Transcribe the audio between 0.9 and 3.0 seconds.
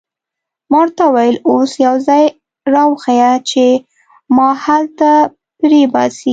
وویل: اوس یو ځای را